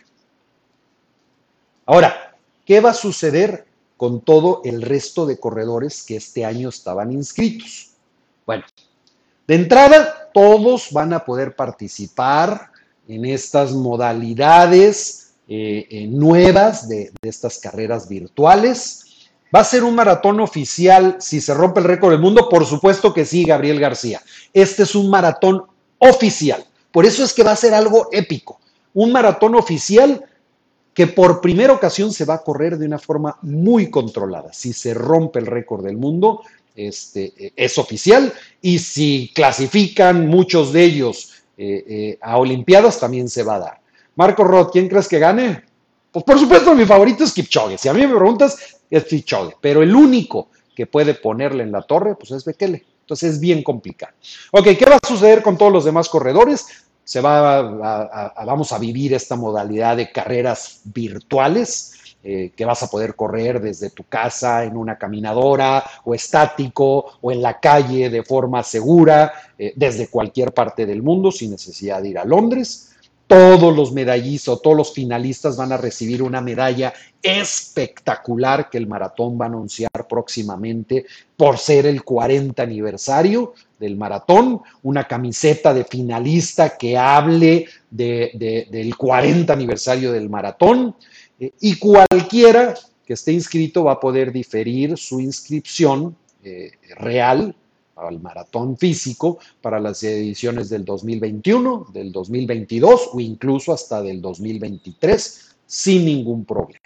Ahora, 1.87 2.37
¿qué 2.65 2.81
va 2.81 2.91
a 2.91 2.95
suceder 2.95 3.67
con 3.97 4.23
todo 4.23 4.61
el 4.65 4.83
resto 4.83 5.25
de 5.25 5.39
corredores 5.39 6.03
que 6.03 6.17
este 6.17 6.45
año 6.45 6.69
estaban 6.69 7.13
inscritos? 7.13 7.93
Bueno, 8.45 8.65
de 9.47 9.55
entrada, 9.55 10.31
todos 10.33 10.93
van 10.93 11.13
a 11.13 11.25
poder 11.25 11.55
participar 11.55 12.71
en 13.09 13.25
estas 13.25 13.73
modalidades 13.73 15.35
eh, 15.49 15.87
eh, 15.91 16.07
nuevas 16.09 16.89
de, 16.89 17.13
de 17.23 17.29
estas 17.29 17.59
carreras 17.59 18.09
virtuales. 18.09 19.31
¿Va 19.55 19.61
a 19.61 19.65
ser 19.65 19.85
un 19.85 19.95
maratón 19.95 20.41
oficial 20.41 21.17
si 21.21 21.41
se 21.41 21.55
rompe 21.55 21.81
el 21.81 21.87
récord 21.87 22.11
del 22.11 22.21
mundo? 22.21 22.49
Por 22.49 22.67
supuesto 22.67 23.15
que 23.15 23.25
sí, 23.25 23.45
Gabriel 23.45 23.79
García. 23.79 24.21
Este 24.53 24.83
es 24.83 24.95
un 24.95 25.09
maratón 25.09 25.63
oficial. 25.99 26.65
Por 26.91 27.07
eso 27.07 27.23
es 27.23 27.33
que 27.33 27.45
va 27.45 27.53
a 27.53 27.57
ser 27.57 27.73
algo 27.75 28.09
épico. 28.11 28.61
Un 28.95 29.13
maratón 29.13 29.55
oficial 29.55 30.25
que 30.93 31.07
por 31.07 31.43
primera 31.43 31.75
ocasión 31.75 32.11
se 32.13 32.25
va 32.25 32.35
a 32.35 32.43
correr 32.43 32.79
de 32.79 32.87
una 32.87 32.99
forma 32.99 33.39
muy 33.43 33.91
controlada. 33.91 34.53
Si 34.55 34.73
se 34.73 34.95
rompe 34.95 35.39
el 35.39 35.47
récord 35.47 35.85
del 35.85 35.99
mundo, 35.99 36.41
este, 36.77 37.53
es 37.57 37.79
oficial 37.79 38.33
y 38.61 38.79
si 38.79 39.33
clasifican 39.35 40.29
muchos 40.29 40.73
de 40.73 40.85
ellos 40.85 41.33
eh, 41.57 41.85
eh, 41.89 42.19
a 42.21 42.37
Olimpiadas 42.37 43.01
también 43.01 43.29
se 43.29 43.43
va 43.43 43.57
a 43.57 43.61
dar. 43.61 43.81
Marco 44.15 44.45
Roth, 44.45 44.73
¿quién 44.73 44.89
crees 44.89 45.09
que 45.09 45.19
gane? 45.19 45.65
Pues 46.13 46.25
por 46.25 46.39
supuesto 46.39 46.75
mi 46.75 46.85
favorito 46.85 47.25
es 47.25 47.33
Kipchoge. 47.33 47.79
Si 47.79 47.89
a 47.89 47.95
mí 47.95 48.07
me 48.07 48.15
preguntas, 48.15 48.79
es 48.91 49.05
Kipchoge. 49.05 49.57
Pero 49.61 49.83
el 49.83 49.95
único 49.95 50.51
que 50.75 50.87
puede 50.87 51.15
ponerle 51.15 51.63
en 51.63 51.73
la 51.73 51.83
torre, 51.83 52.15
pues 52.15 52.31
es 52.31 52.45
Bekele. 52.45 52.85
Entonces 53.01 53.35
es 53.35 53.41
bien 53.41 53.63
complicado. 53.63 54.13
Ok, 54.51 54.69
¿qué 54.79 54.85
va 54.85 54.99
a 55.03 55.07
suceder 55.07 55.43
con 55.43 55.57
todos 55.57 55.73
los 55.73 55.85
demás 55.85 56.09
corredores? 56.09 56.67
Se 57.05 57.21
va 57.21 57.63
vamos 58.45 58.73
a 58.73 58.79
vivir 58.79 59.15
esta 59.15 59.37
modalidad 59.37 59.97
de 59.97 60.11
carreras 60.11 60.81
virtuales 60.85 61.96
eh, 62.29 62.51
que 62.57 62.65
vas 62.65 62.83
a 62.83 62.91
poder 62.91 63.15
correr 63.15 63.61
desde 63.61 63.91
tu 63.91 64.03
casa 64.03 64.65
en 64.65 64.77
una 64.77 64.99
caminadora 64.99 65.85
o 66.03 66.13
estático 66.13 67.19
o 67.21 67.31
en 67.31 67.41
la 67.41 67.61
calle 67.61 68.11
de 68.11 68.25
forma 68.25 68.65
segura 68.65 69.33
eh, 69.57 69.73
desde 69.77 70.09
cualquier 70.09 70.53
parte 70.53 70.87
del 70.87 71.05
mundo 71.05 71.31
sin 71.31 71.53
necesidad 71.53 72.03
de 72.03 72.09
ir 72.09 72.19
a 72.19 72.25
Londres. 72.25 72.97
Todos 73.29 73.77
los 73.77 73.93
medallistas, 73.93 74.61
todos 74.61 74.77
los 74.77 74.93
finalistas 74.93 75.57
van 75.57 75.71
a 75.71 75.77
recibir 75.77 76.21
una 76.21 76.41
medalla 76.41 76.93
espectacular 77.23 78.71
que 78.71 78.79
el 78.79 78.89
maratón 78.89 79.39
va 79.41 79.45
a 79.45 79.49
anunciar 79.49 80.09
próximamente 80.09 81.07
por 81.37 81.59
ser 81.59 81.87
el 81.87 82.03
40 82.03 82.61
aniversario 82.61 83.55
del 83.79 83.97
maratón, 83.97 84.63
una 84.83 85.05
camiseta 85.05 85.73
de 85.73 85.85
finalista 85.85 86.77
que 86.77 86.99
hable 86.99 87.67
del 87.89 88.97
40 88.97 89.53
aniversario 89.53 90.11
del 90.11 90.29
maratón, 90.29 90.97
eh, 91.41 91.53
y 91.61 91.79
cualquiera 91.79 92.75
que 93.05 93.13
esté 93.13 93.33
inscrito 93.33 93.85
va 93.85 93.93
a 93.93 94.01
poder 94.01 94.33
diferir 94.33 94.97
su 94.97 95.21
inscripción 95.21 96.17
eh, 96.43 96.73
real 96.97 97.55
al 97.97 98.21
maratón 98.21 98.77
físico 98.77 99.39
para 99.61 99.81
las 99.81 100.03
ediciones 100.03 100.69
del 100.69 100.85
2021, 100.85 101.89
del 101.93 102.13
2022 102.13 103.11
o 103.13 103.21
incluso 103.21 103.73
hasta 103.73 104.03
del 104.03 104.21
2023 104.21 105.57
sin 105.67 106.05
ningún 106.05 106.45
problema. 106.45 106.81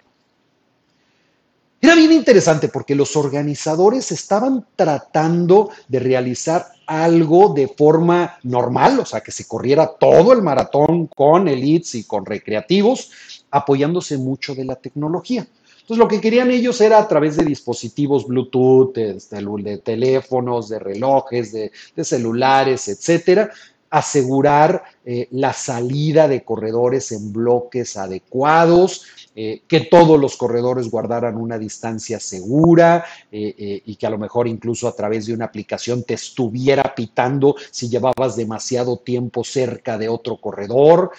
Era 1.82 1.94
bien 1.94 2.12
interesante 2.12 2.68
porque 2.68 2.94
los 2.94 3.16
organizadores 3.16 4.12
estaban 4.12 4.66
tratando 4.76 5.70
de 5.88 5.98
realizar 5.98 6.66
algo 6.86 7.54
de 7.54 7.68
forma 7.68 8.38
normal, 8.42 9.00
o 9.00 9.06
sea, 9.06 9.22
que 9.22 9.32
se 9.32 9.46
corriera 9.46 9.86
todo 9.98 10.34
el 10.34 10.42
maratón 10.42 11.06
con 11.06 11.48
elites 11.48 11.94
y 11.94 12.04
con 12.04 12.26
recreativos, 12.26 13.10
apoyándose 13.50 14.18
mucho 14.18 14.54
de 14.54 14.64
la 14.64 14.76
tecnología. 14.76 15.46
Entonces, 15.80 16.04
lo 16.04 16.08
que 16.08 16.20
querían 16.20 16.50
ellos 16.52 16.80
era 16.80 16.98
a 16.98 17.08
través 17.08 17.36
de 17.36 17.44
dispositivos 17.44 18.26
Bluetooth, 18.26 18.94
de, 18.94 19.78
teléfonos, 19.78 20.68
de 20.68 20.78
relojes, 20.78 21.52
de, 21.52 21.72
celulares, 22.04 22.86
etcétera, 22.86 23.50
asegurar 23.90 24.84
eh, 25.04 25.26
la 25.32 25.52
salida 25.52 26.28
de 26.28 26.44
corredores 26.44 27.10
en 27.10 27.32
bloques 27.32 27.96
adecuados, 27.96 29.04
eh, 29.34 29.62
que 29.66 29.80
todos 29.80 30.18
los 30.18 30.36
corredores 30.36 30.90
guardaran 30.90 31.36
una 31.36 31.58
distancia 31.58 32.20
segura 32.20 33.04
eh, 33.32 33.82
y 33.84 33.96
que 33.96 34.06
a 34.06 34.10
lo 34.10 34.18
mejor 34.18 34.46
incluso 34.46 34.86
a 34.86 34.94
través 34.94 35.26
de 35.26 35.34
una 35.34 35.46
aplicación 35.46 36.04
te 36.04 36.14
estuviera 36.14 36.94
pitando 36.94 37.56
si 37.70 37.88
llevabas 37.88 38.36
demasiado 38.36 38.98
tiempo 38.98 39.42
cerca 39.42 39.98
de 39.98 40.08
otro 40.08 40.40
corredor. 40.40 41.10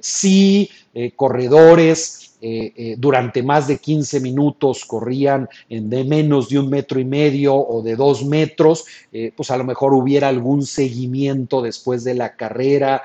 sí, 0.00 0.68
corredores 1.14 2.27
eh, 2.40 2.72
eh, 2.76 2.94
durante 2.96 3.42
más 3.42 3.66
de 3.66 3.78
15 3.78 4.20
minutos 4.20 4.84
corrían 4.84 5.48
en 5.68 5.90
de 5.90 6.04
menos 6.04 6.48
de 6.48 6.60
un 6.60 6.70
metro 6.70 7.00
y 7.00 7.04
medio 7.04 7.54
o 7.56 7.82
de 7.82 7.96
dos 7.96 8.24
metros, 8.24 8.84
eh, 9.12 9.32
pues 9.36 9.50
a 9.50 9.56
lo 9.56 9.64
mejor 9.64 9.92
hubiera 9.92 10.28
algún 10.28 10.64
seguimiento 10.64 11.60
después 11.60 12.04
de 12.04 12.14
la 12.14 12.36
carrera 12.36 13.02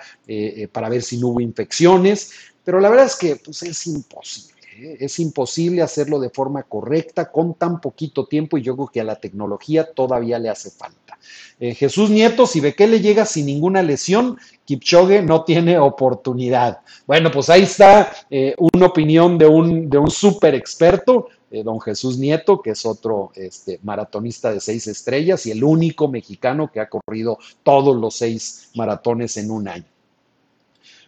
para 0.72 0.90
ver 0.90 1.02
si 1.02 1.18
no 1.18 1.30
hubo 1.30 1.42
infecciones, 1.42 2.32
pero 2.63 2.80
la 2.80 2.90
verdad 2.90 3.08
es 3.08 3.16
que 3.16 3.36
pues, 3.36 3.63
es 3.63 3.88
imposible. 3.88 4.53
Es 5.00 5.20
imposible 5.20 5.82
hacerlo 5.82 6.20
de 6.20 6.30
forma 6.30 6.63
correcta 6.63 7.32
con 7.32 7.53
tan 7.53 7.80
poquito 7.82 8.25
tiempo 8.25 8.58
y 8.58 8.62
yo 8.62 8.75
creo 8.75 8.88
que 8.88 9.01
a 9.01 9.03
la 9.03 9.15
tecnología 9.15 9.92
todavía 9.92 10.39
le 10.39 10.50
hace 10.50 10.72
falta. 10.72 11.18
Jesús 11.60 12.10
Nieto, 12.10 12.46
si 12.46 12.60
ve 12.60 12.74
que 12.74 12.88
le 12.88 13.00
llega 13.00 13.25
sin 13.25 13.46
ninguna 13.46 13.82
lesión, 13.82 14.38
Kipchoge 14.65 15.22
no 15.22 15.44
tiene 15.44 15.77
oportunidad. 15.77 16.82
Bueno, 17.06 17.32
pues 17.32 17.50
ahí 17.50 17.63
está 17.63 18.12
eh, 18.30 18.56
una 18.74 18.88
opinión 18.88 19.38
de 19.38 19.46
un, 19.46 19.89
de 19.89 20.00
súper 20.10 20.56
experto, 20.56 21.27
eh, 21.51 21.63
don 21.63 21.80
Jesús 21.80 22.18
Nieto, 22.18 22.62
que 22.62 22.72
es 22.72 22.86
otro 22.86 23.32
este, 23.36 23.80
maratonista 23.84 24.51
de 24.51 24.60
seis 24.60 24.88
estrellas 24.88 25.46
y 25.46 25.51
el 25.51 25.63
único 25.63 26.08
mexicano 26.08 26.72
que 26.72 26.80
ha 26.80 26.89
corrido 26.89 27.38
todos 27.63 27.96
los 27.96 28.15
seis 28.15 28.70
maratones 28.75 29.38
en 29.38 29.51
un 29.51 29.68
año. 29.68 29.93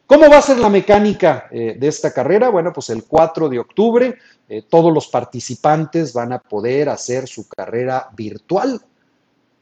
¿Cómo 0.08 0.30
va 0.30 0.38
a 0.38 0.42
ser 0.42 0.60
la 0.60 0.70
mecánica 0.70 1.48
eh, 1.52 1.76
de 1.80 1.88
esta 1.88 2.14
carrera? 2.14 2.50
Bueno, 2.50 2.72
pues 2.72 2.90
el 2.90 3.04
4 3.04 3.50
de 3.50 3.60
octubre 3.60 4.18
todos 4.70 4.94
los 4.94 5.08
participantes 5.08 6.14
van 6.14 6.32
a 6.32 6.38
poder 6.38 6.90
hacer 6.90 7.28
su 7.28 7.48
carrera 7.50 8.10
virtual 8.16 8.80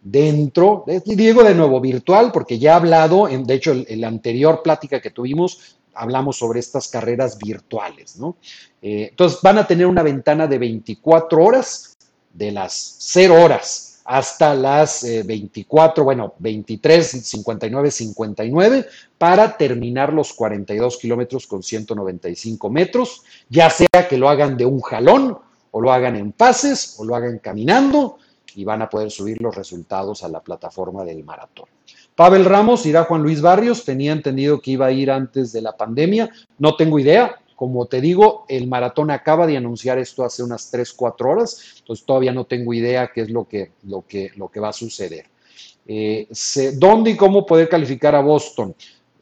dentro, 0.03 0.83
digo 1.05 1.43
de 1.43 1.55
nuevo 1.55 1.79
virtual, 1.79 2.31
porque 2.31 2.59
ya 2.59 2.71
he 2.71 2.75
hablado, 2.75 3.27
de 3.27 3.53
hecho, 3.53 3.71
en, 3.71 4.01
la 4.01 4.09
anterior 4.09 4.61
plática 4.61 5.01
que 5.01 5.11
tuvimos, 5.11 5.77
hablamos 5.93 6.37
sobre 6.37 6.59
estas 6.59 6.89
carreras 6.89 7.37
virtuales, 7.37 8.17
¿no? 8.17 8.35
Eh, 8.81 9.07
entonces 9.11 9.39
van 9.41 9.59
a 9.59 9.67
tener 9.67 9.87
una 9.87 10.03
ventana 10.03 10.45
de 10.47 10.57
24 10.57 11.43
horas, 11.43 11.97
de 12.33 12.51
las 12.51 12.97
0 12.99 13.41
horas 13.41 13.92
hasta 14.05 14.53
las 14.53 15.03
24, 15.03 16.01
eh, 16.01 16.05
bueno, 16.05 16.33
23, 16.39 17.25
59, 17.25 17.91
59, 17.91 18.85
para 19.17 19.55
terminar 19.57 20.11
los 20.13 20.33
42 20.33 20.97
kilómetros 20.97 21.47
con 21.47 21.63
195 21.63 22.69
metros, 22.69 23.23
ya 23.49 23.69
sea 23.69 24.07
que 24.09 24.17
lo 24.17 24.29
hagan 24.29 24.57
de 24.57 24.65
un 24.65 24.81
jalón, 24.81 25.37
o 25.71 25.81
lo 25.81 25.91
hagan 25.91 26.15
en 26.15 26.31
pases, 26.31 26.95
o 26.99 27.05
lo 27.05 27.15
hagan 27.15 27.39
caminando, 27.39 28.17
y 28.55 28.63
van 28.63 28.81
a 28.81 28.89
poder 28.89 29.09
subir 29.09 29.41
los 29.41 29.55
resultados 29.55 30.23
a 30.23 30.29
la 30.29 30.41
plataforma 30.41 31.03
del 31.03 31.23
maratón. 31.23 31.65
Pavel 32.15 32.45
Ramos 32.45 32.85
irá 32.85 33.05
Juan 33.05 33.23
Luis 33.23 33.41
Barrios, 33.41 33.83
tenía 33.83 34.11
entendido 34.11 34.61
que 34.61 34.71
iba 34.71 34.85
a 34.85 34.91
ir 34.91 35.09
antes 35.09 35.51
de 35.51 35.61
la 35.61 35.75
pandemia, 35.75 36.29
no 36.59 36.75
tengo 36.75 36.99
idea, 36.99 37.39
como 37.63 37.85
te 37.85 38.01
digo, 38.01 38.43
el 38.49 38.67
maratón 38.67 39.09
acaba 39.09 39.47
de 39.47 39.55
anunciar 39.55 39.97
esto 39.97 40.25
hace 40.25 40.43
unas 40.43 40.69
3, 40.69 40.91
4 40.91 41.29
horas, 41.29 41.75
entonces 41.79 42.05
todavía 42.05 42.33
no 42.33 42.43
tengo 42.43 42.73
idea 42.73 43.09
qué 43.13 43.21
es 43.21 43.29
lo 43.29 43.47
que, 43.47 43.71
lo 43.83 44.05
que, 44.05 44.31
lo 44.35 44.49
que 44.49 44.59
va 44.59 44.67
a 44.67 44.73
suceder. 44.73 45.27
Eh, 45.87 46.27
¿Dónde 46.73 47.11
y 47.11 47.15
cómo 47.15 47.45
poder 47.45 47.69
calificar 47.69 48.15
a 48.15 48.19
Boston? 48.19 48.75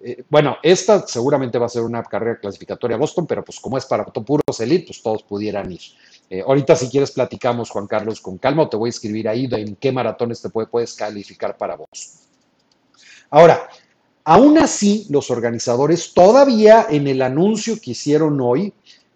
Eh, 0.03 0.23
bueno, 0.27 0.57
esta 0.63 1.05
seguramente 1.05 1.59
va 1.59 1.67
a 1.67 1.69
ser 1.69 1.83
una 1.83 2.01
carrera 2.01 2.39
clasificatoria 2.39 2.95
a 2.95 2.99
Boston, 2.99 3.27
pero 3.27 3.45
pues 3.45 3.59
como 3.59 3.77
es 3.77 3.85
para 3.85 4.05
puros 4.05 4.59
elite, 4.59 4.87
pues 4.87 5.03
todos 5.03 5.21
pudieran 5.21 5.71
ir. 5.71 5.81
Eh, 6.27 6.41
ahorita 6.41 6.75
si 6.75 6.89
quieres 6.89 7.11
platicamos, 7.11 7.69
Juan 7.69 7.85
Carlos, 7.85 8.21
con 8.21 8.39
calma, 8.39 8.63
o 8.63 8.69
te 8.69 8.75
voy 8.77 8.87
a 8.87 8.89
escribir 8.89 9.29
ahí 9.29 9.47
en 9.51 9.75
qué 9.75 9.91
maratones 9.91 10.41
te 10.41 10.49
puedes 10.49 10.95
calificar 10.95 11.55
para 11.57 11.75
vos. 11.75 11.87
Ahora, 13.29 13.69
aún 14.33 14.57
así, 14.57 15.05
los 15.09 15.31
organizadores 15.31 16.13
todavía 16.13 16.87
en 16.89 17.07
el 17.07 17.21
anuncio 17.21 17.79
que 17.81 17.91
hicieron 17.91 18.39
hoy, 18.41 18.73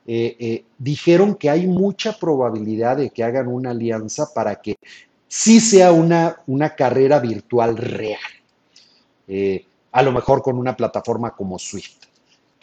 eh, 0.08 0.36
eh, 0.40 0.64
dijeron 0.78 1.36
que 1.36 1.50
hay 1.50 1.68
mucha 1.68 2.18
probabilidad 2.18 2.98
de 2.98 3.10
que 3.10 3.24
hagan 3.24 3.48
una 3.48 3.72
alianza 3.72 4.34
para 4.34 4.62
que 4.62 4.76
sí 5.28 5.60
sea 5.60 5.92
una, 5.92 6.38
una 6.48 6.76
carrera 6.76 7.20
virtual 7.20 7.78
real. 7.78 8.20
a 9.92 10.02
lo 10.04 10.12
mejor 10.12 10.42
con 10.42 10.58
una 10.58 10.76
plataforma 10.76 11.32
como 11.32 11.58
Swift 11.58 12.06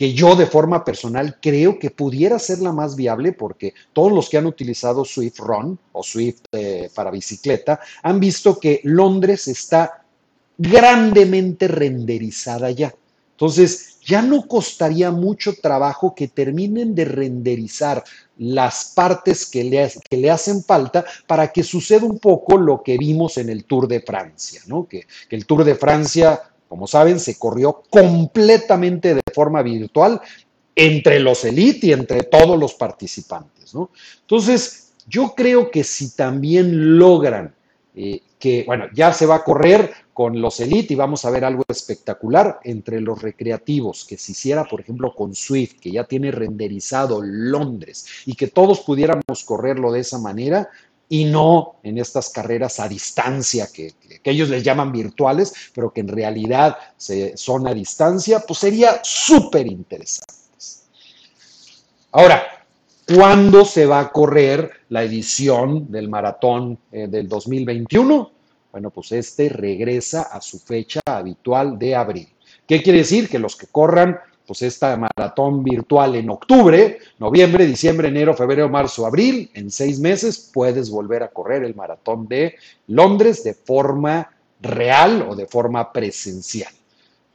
que 0.03 0.14
yo 0.14 0.35
de 0.35 0.46
forma 0.46 0.85
personal 0.85 1.38
creo 1.40 1.79
que 1.79 1.90
pudiera 1.90 2.37
ser 2.40 2.59
la 2.59 2.72
más 2.72 2.96
viable 2.96 3.33
porque 3.33 3.72
todos 3.92 4.11
los 4.11 4.29
que 4.29 4.37
han 4.37 4.46
utilizado 4.46 5.05
Swift 5.05 5.38
Run 5.38 5.79
o 5.92 6.03
Swift 6.03 6.40
eh, 6.50 6.90
para 6.92 7.12
bicicleta 7.12 7.79
han 8.03 8.18
visto 8.18 8.59
que 8.59 8.81
Londres 8.83 9.46
está 9.46 10.02
grandemente 10.59 11.69
renderizada 11.69 12.71
ya. 12.71 12.95
Entonces, 13.33 13.99
ya 14.05 14.23
no 14.23 14.47
costaría 14.47 15.11
mucho 15.11 15.55
trabajo 15.61 16.15
que 16.15 16.29
terminen 16.29 16.95
de 16.95 17.05
renderizar 17.05 18.03
las 18.38 18.93
partes 18.95 19.47
que 19.47 19.65
le, 19.65 19.93
que 20.09 20.17
le, 20.17 20.31
hacen 20.31 20.62
falta 20.62 21.05
para 21.27 21.53
que 21.53 21.62
suceda 21.62 22.05
un 22.05 22.19
poco 22.19 22.57
lo 22.57 22.83
que 22.83 22.99
vimos 22.99 23.38
en 23.38 23.49
el 23.49 23.65
Tour 23.65 23.88
de 23.88 24.01
Francia, 24.01 24.61
¿no? 24.67 24.87
Que, 24.87 25.07
el 25.31 25.47
Tour 25.47 25.65
de 25.65 25.75
Francia 25.75 26.41
como 26.73 26.87
saben, 26.87 27.21
se 27.21 27.38
corrió 27.38 27.83
completamente 27.91 29.15
de 29.15 29.21
forma 29.35 29.61
virtual 29.61 30.23
entre 30.75 31.21
los 31.21 31.45
elite 31.45 31.88
y 31.88 31.93
entre 31.93 32.23
todos 32.23 32.59
los 32.59 32.73
participantes. 32.73 33.75
¿no? 33.75 33.91
Entonces, 34.23 34.93
yo 35.07 35.35
creo 35.35 35.71
que 35.71 35.85
si 35.85 36.17
también 36.17 36.97
logran 36.97 37.55
eh, 37.95 38.23
que, 38.38 38.65
bueno, 38.67 38.87
ya 38.95 39.12
se 39.12 39.27
va 39.27 39.35
a 39.35 39.45
correr 39.45 39.93
con 40.12 40.40
los 40.40 40.61
elite 40.61 40.94
y 40.94 40.96
vamos 40.96 41.25
a 41.25 41.31
ver 41.31 41.44
algo 41.44 41.64
espectacular 41.68 42.61
entre 42.64 43.01
los 43.01 43.22
recreativos, 43.22 44.05
que 44.05 44.18
se 44.18 44.33
hiciera, 44.33 44.64
por 44.64 44.81
ejemplo, 44.81 45.14
con 45.14 45.35
Swift, 45.35 45.81
que 45.81 45.90
ya 45.90 46.05
tiene 46.05 46.31
renderizado 46.31 47.20
Londres 47.22 48.07
y 48.27 48.35
que 48.35 48.48
todos 48.48 48.81
pudiéramos 48.81 49.44
correrlo 49.44 49.92
de 49.92 50.01
esa 50.01 50.18
manera, 50.18 50.68
y 51.12 51.27
no 51.27 51.75
en 51.83 51.98
estas 51.98 52.31
carreras 52.31 52.81
a 52.81 52.88
distancia 52.88 53.68
que, 53.70 53.92
ellos 54.25 54.48
les 54.48 54.62
llaman 54.62 54.90
virtuales, 54.92 55.53
pero 55.75 55.92
que 55.92 56.01
en 56.01 56.09
realidad 56.09 56.79
son 57.35 57.68
a 57.68 57.75
distancia, 57.75 58.40
pues 58.40 58.61
sería 58.61 58.98
súper 59.03 59.66
interesante. 59.66 60.33
Ahora, 62.12 62.64
¿cuándo 63.14 63.66
se 63.66 63.85
va 63.85 64.01
a 64.01 64.11
correr 64.11 64.70
la 64.88 65.03
edición 65.03 65.92
del 65.92 66.09
maratón 66.09 66.79
eh, 66.90 67.09
del 67.09 67.29
2021? 67.29 68.31
Bueno, 68.72 68.90
pues 68.90 69.12
este 69.12 69.50
regresa 69.50 70.22
a 70.22 70.40
su 70.40 70.58
fecha 70.58 71.00
habitual 71.04 71.78
de 71.78 71.94
abril. 71.94 72.28
¿Qué 72.66 72.82
quiere 72.82 73.00
decir? 73.00 73.28
Que 73.28 73.38
los 73.38 73.54
que 73.54 73.66
corran 73.66 74.18
pues 74.46 74.62
esta 74.62 74.96
maratón 74.96 75.62
virtual 75.62 76.16
en 76.16 76.30
octubre, 76.30 76.98
noviembre, 77.18 77.66
diciembre, 77.66 78.08
enero, 78.08 78.35
febrero, 78.35 78.68
marzo, 78.68 79.06
abril, 79.06 79.50
en 79.54 79.70
seis 79.70 80.00
meses 80.00 80.50
puedes 80.52 80.90
volver 80.90 81.22
a 81.22 81.28
correr 81.28 81.64
el 81.64 81.74
maratón 81.74 82.26
de 82.26 82.56
Londres 82.88 83.44
de 83.44 83.54
forma 83.54 84.30
real 84.61 85.26
o 85.28 85.37
de 85.37 85.46
forma 85.46 85.92
presencial. 85.92 86.72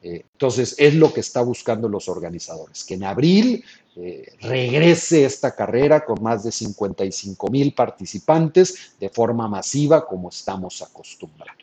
Eh, 0.02 0.26
entonces, 0.32 0.76
es 0.78 0.94
lo 0.94 1.12
que 1.12 1.22
está 1.22 1.42
buscando 1.42 1.90
los 1.90 2.08
organizadores, 2.08 2.84
que 2.84 2.94
en 2.94 3.04
abril 3.04 3.64
eh, 3.96 4.32
regrese 4.42 5.26
esta 5.26 5.56
carrera 5.56 6.06
con 6.06 6.22
más 6.22 6.44
de 6.44 6.52
55 6.52 7.50
mil 7.50 7.74
participantes 7.74 8.92
de 9.00 9.10
forma 9.10 9.48
masiva 9.48 10.06
como 10.06 10.30
estamos 10.30 10.82
acostumbrados. 10.82 11.58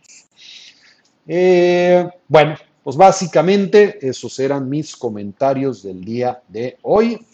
Eh, 1.27 2.07
bueno, 2.29 2.57
pues 2.83 2.97
básicamente 2.97 3.99
esos 4.07 4.39
eran 4.39 4.69
mis 4.69 4.97
comentarios 4.97 5.83
del 5.83 6.05
día 6.05 6.43
de 6.49 6.77
hoy. 6.83 7.25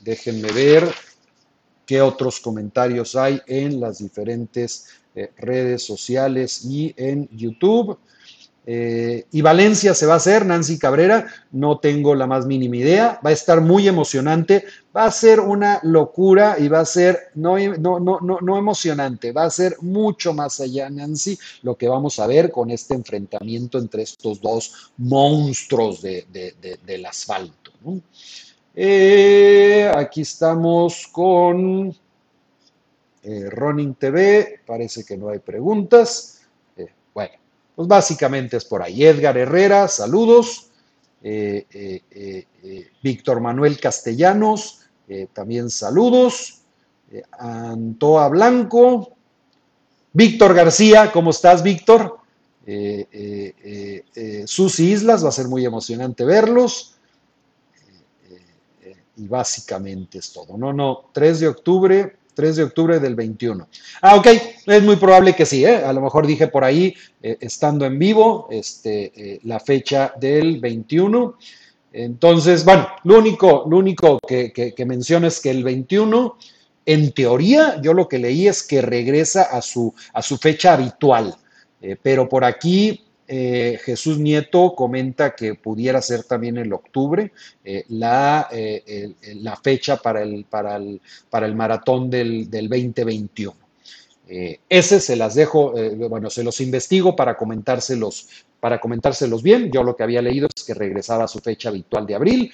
Déjenme 0.00 0.50
ver 0.52 0.90
qué 1.84 2.00
otros 2.00 2.40
comentarios 2.40 3.14
hay 3.14 3.42
en 3.46 3.78
las 3.78 3.98
diferentes 3.98 4.86
redes 5.36 5.82
sociales 5.82 6.64
y 6.64 6.94
en 6.96 7.28
YouTube. 7.30 7.98
Eh, 8.68 9.26
y 9.30 9.42
Valencia 9.42 9.94
se 9.94 10.06
va 10.06 10.14
a 10.14 10.16
hacer, 10.16 10.44
Nancy 10.44 10.76
Cabrera, 10.76 11.28
no 11.52 11.78
tengo 11.78 12.16
la 12.16 12.26
más 12.26 12.46
mínima 12.46 12.76
idea, 12.76 13.20
va 13.24 13.30
a 13.30 13.32
estar 13.32 13.60
muy 13.60 13.86
emocionante, 13.86 14.64
va 14.94 15.04
a 15.04 15.12
ser 15.12 15.38
una 15.38 15.78
locura 15.84 16.56
y 16.58 16.66
va 16.66 16.80
a 16.80 16.84
ser 16.84 17.28
no, 17.36 17.56
no, 17.58 18.00
no, 18.00 18.18
no, 18.20 18.58
emocionante, 18.58 19.30
va 19.30 19.44
a 19.44 19.50
ser 19.50 19.76
mucho 19.82 20.34
más 20.34 20.58
allá, 20.58 20.90
Nancy, 20.90 21.38
lo 21.62 21.76
que 21.76 21.86
vamos 21.86 22.18
a 22.18 22.26
ver 22.26 22.50
con 22.50 22.72
este 22.72 22.94
enfrentamiento 22.94 23.78
entre 23.78 24.02
estos 24.02 24.40
dos 24.40 24.90
monstruos 24.96 26.02
de, 26.02 26.26
del 26.84 27.06
asfalto. 27.06 27.70
Eh, 28.74 29.92
aquí 29.94 30.22
estamos 30.22 31.06
con 31.12 31.94
eh, 33.22 33.48
Running 33.48 33.94
TV, 33.94 34.60
parece 34.66 35.04
que 35.04 35.16
no 35.16 35.28
hay 35.28 35.38
preguntas. 35.38 36.35
Pues 37.76 37.88
básicamente 37.88 38.56
es 38.56 38.64
por 38.64 38.82
ahí. 38.82 39.04
Edgar 39.04 39.36
Herrera, 39.36 39.86
saludos. 39.86 40.70
Eh, 41.22 41.66
eh, 41.70 42.46
eh, 42.62 42.90
Víctor 43.02 43.40
Manuel 43.40 43.78
Castellanos, 43.78 44.80
también 45.32 45.68
saludos. 45.70 46.62
Antoa 47.38 48.28
Blanco. 48.28 49.12
Víctor 50.12 50.54
García, 50.54 51.12
¿cómo 51.12 51.30
estás, 51.30 51.62
Víctor? 51.62 52.18
Susi 54.46 54.92
Islas, 54.92 55.22
va 55.22 55.28
a 55.28 55.32
ser 55.32 55.46
muy 55.46 55.64
emocionante 55.64 56.24
verlos. 56.24 56.94
y 59.16 59.28
básicamente 59.28 60.18
es 60.18 60.32
todo. 60.32 60.56
No, 60.56 60.72
no, 60.72 61.10
3 61.12 61.40
de 61.40 61.48
octubre, 61.48 62.16
3 62.36 62.56
de 62.56 62.62
octubre 62.64 63.00
del 63.00 63.14
21. 63.14 63.66
Ah, 64.02 64.16
ok, 64.16 64.26
es 64.66 64.82
muy 64.82 64.96
probable 64.96 65.34
que 65.34 65.46
sí, 65.46 65.64
¿eh? 65.64 65.76
a 65.76 65.92
lo 65.94 66.02
mejor 66.02 66.26
dije 66.26 66.48
por 66.48 66.64
ahí, 66.64 66.94
eh, 67.22 67.38
estando 67.40 67.86
en 67.86 67.98
vivo, 67.98 68.46
este, 68.50 69.10
eh, 69.16 69.40
la 69.44 69.58
fecha 69.58 70.12
del 70.20 70.60
21. 70.60 71.38
Entonces, 71.92 72.62
bueno, 72.62 72.88
lo 73.04 73.18
único, 73.18 73.64
lo 73.68 73.78
único 73.78 74.18
que, 74.20 74.52
que, 74.52 74.84
menciono 74.84 75.26
es 75.26 75.40
que 75.40 75.50
el 75.50 75.64
21, 75.64 76.36
en 76.84 77.12
teoría, 77.12 77.80
yo 77.80 77.94
lo 77.94 78.06
que 78.06 78.18
leí 78.18 78.46
es 78.46 78.62
que 78.62 78.82
regresa 78.82 79.44
a 79.44 79.62
su, 79.62 79.94
a 80.12 80.20
su 80.20 80.36
fecha 80.36 80.74
habitual, 80.74 81.34
pero 82.02 82.28
por 82.28 82.44
aquí 82.44 83.05
eh, 83.28 83.80
Jesús 83.84 84.18
Nieto 84.18 84.74
comenta 84.76 85.34
que 85.34 85.54
pudiera 85.54 86.00
ser 86.00 86.22
también 86.22 86.58
el 86.58 86.72
octubre 86.72 87.32
eh, 87.64 87.84
la, 87.88 88.48
eh, 88.52 89.14
la, 89.34 89.56
fecha 89.56 89.96
para 89.96 90.22
el, 90.22 90.44
para 90.44 90.76
el, 90.76 91.00
para 91.28 91.46
el 91.46 91.56
maratón 91.56 92.08
del, 92.08 92.48
del 92.48 92.68
2021. 92.68 93.54
ese 94.68 95.00
se 95.00 95.16
las 95.16 95.34
dejo, 95.34 95.74
bueno, 96.08 96.30
se 96.30 96.44
los 96.44 96.60
investigo 96.60 97.16
para 97.16 97.36
comentárselos, 97.36 98.28
para 98.60 98.80
comentárselos 98.80 99.42
bien. 99.42 99.70
Yo 99.72 99.82
lo 99.82 99.96
que 99.96 100.04
había 100.04 100.22
leído 100.22 100.48
es 100.54 100.64
que 100.64 100.74
regresaba 100.74 101.24
a 101.24 101.28
su 101.28 101.40
fecha 101.40 101.68
habitual 101.68 102.06
de 102.06 102.14
abril. 102.14 102.52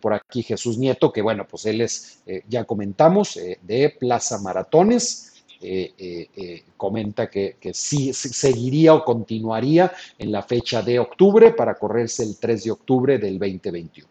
por 0.00 0.14
aquí 0.14 0.42
Jesús 0.42 0.78
Nieto, 0.78 1.12
que 1.12 1.22
bueno, 1.22 1.46
pues 1.48 1.66
él 1.66 1.80
es, 1.80 2.22
ya 2.48 2.64
comentamos, 2.64 3.38
de 3.62 3.96
Plaza 3.98 4.38
Maratones. 4.38 5.35
Eh, 5.60 5.94
eh, 5.96 6.28
eh, 6.36 6.64
comenta 6.76 7.30
que, 7.30 7.56
sí 7.72 8.12
seguiría 8.12 8.92
o 8.92 9.04
continuaría 9.04 9.90
en 10.18 10.30
la 10.30 10.42
fecha 10.42 10.82
de 10.82 10.98
octubre 10.98 11.52
para 11.52 11.76
correrse 11.76 12.22
el 12.24 12.36
3 12.36 12.64
de 12.64 12.70
octubre 12.70 13.18
del 13.18 13.38
2021. 13.38 14.08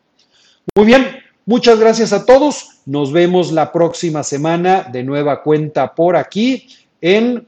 Muy 0.75 0.85
bien, 0.87 1.05
muchas 1.45 1.79
gracias 1.79 2.13
a 2.13 2.25
todos. 2.25 2.79
Nos 2.85 3.11
vemos 3.11 3.51
la 3.51 3.71
próxima 3.71 4.23
semana 4.23 4.83
de 4.91 5.03
nueva 5.03 5.43
cuenta 5.43 5.93
por 5.93 6.15
aquí 6.15 6.67
en 6.99 7.47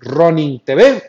Running 0.00 0.60
TV. 0.60 1.02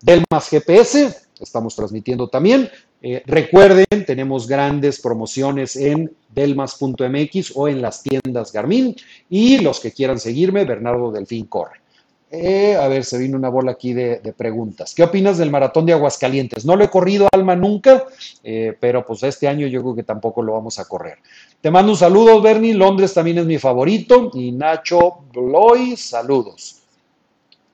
Delmas 0.00 0.48
GPS, 0.48 1.14
estamos 1.40 1.76
transmitiendo 1.76 2.28
también. 2.28 2.70
Eh, 3.06 3.22
recuerden, 3.26 4.06
tenemos 4.06 4.48
grandes 4.48 4.98
promociones 4.98 5.76
en 5.76 6.10
delmas.mx 6.30 7.52
o 7.54 7.68
en 7.68 7.82
las 7.82 8.02
tiendas 8.02 8.50
Garmin. 8.50 8.96
Y 9.28 9.58
los 9.58 9.78
que 9.78 9.92
quieran 9.92 10.18
seguirme, 10.18 10.64
Bernardo 10.64 11.12
Delfín 11.12 11.44
Corre. 11.44 11.82
Eh, 12.30 12.74
a 12.74 12.88
ver, 12.88 13.04
se 13.04 13.18
vino 13.18 13.36
una 13.36 13.50
bola 13.50 13.72
aquí 13.72 13.92
de, 13.92 14.34
preguntas. 14.34 14.94
¿Qué 14.94 15.02
opinas 15.02 15.36
del 15.36 15.50
maratón 15.50 15.84
de 15.84 15.92
Aguascalientes? 15.92 16.64
No 16.64 16.76
lo 16.76 16.84
he 16.84 16.88
corrido, 16.88 17.28
Alma, 17.30 17.54
nunca, 17.54 18.06
eh, 18.42 18.74
pero 18.80 19.04
pues 19.04 19.22
este 19.22 19.48
año 19.48 19.66
yo 19.66 19.82
creo 19.82 19.94
que 19.94 20.02
tampoco 20.02 20.42
lo 20.42 20.54
vamos 20.54 20.78
a 20.78 20.86
correr. 20.86 21.18
Te 21.60 21.70
mando 21.70 21.92
un 21.92 21.98
saludo, 21.98 22.40
Bernie. 22.40 22.72
Londres 22.72 23.12
también 23.12 23.36
es 23.36 23.44
mi 23.44 23.58
favorito. 23.58 24.30
Y 24.32 24.50
Nacho 24.50 25.26
Bloy, 25.30 25.94
saludos. 25.98 26.80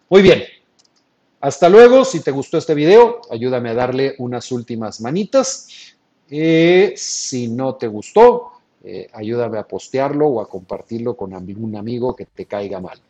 Muy 0.08 0.22
bien, 0.22 0.42
hasta 1.40 1.70
luego, 1.70 2.04
si 2.04 2.20
te 2.20 2.30
gustó 2.30 2.58
este 2.58 2.74
video, 2.74 3.22
ayúdame 3.30 3.70
a 3.70 3.74
darle 3.74 4.14
unas 4.18 4.52
últimas 4.52 5.00
manitas. 5.00 5.96
Eh, 6.28 6.92
si 6.96 7.48
no 7.48 7.76
te 7.76 7.88
gustó, 7.88 8.52
eh, 8.84 9.08
ayúdame 9.12 9.58
a 9.58 9.66
postearlo 9.66 10.26
o 10.28 10.40
a 10.42 10.48
compartirlo 10.48 11.16
con 11.16 11.32
algún 11.32 11.76
amigo 11.76 12.14
que 12.14 12.26
te 12.26 12.44
caiga 12.44 12.78
mal. 12.78 13.00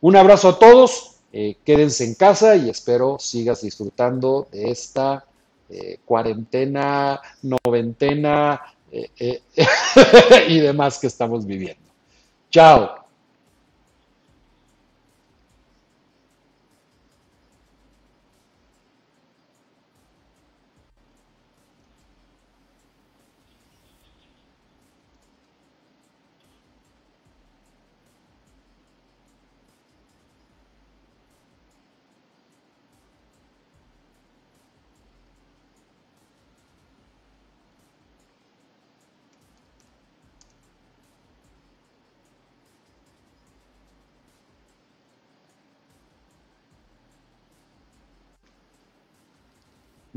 Un 0.00 0.16
abrazo 0.16 0.48
a 0.48 0.58
todos, 0.58 1.16
eh, 1.32 1.56
quédense 1.64 2.04
en 2.04 2.14
casa 2.14 2.56
y 2.56 2.70
espero 2.70 3.18
sigas 3.20 3.62
disfrutando 3.62 4.48
de 4.50 4.70
esta 4.70 5.24
cuarentena, 6.04 7.20
noventena 7.42 8.60
y 10.48 10.58
demás 10.60 11.00
que 11.00 11.08
estamos 11.08 11.44
viviendo. 11.44 11.90
Chao. 12.50 13.05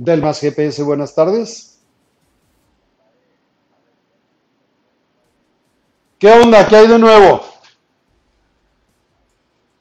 Delmas 0.01 0.39
GPS, 0.39 0.81
buenas 0.83 1.13
tardes. 1.13 1.77
¿Qué 6.17 6.31
onda? 6.31 6.65
¿Qué 6.65 6.77
hay 6.77 6.87
de 6.87 6.97
nuevo? 6.97 7.41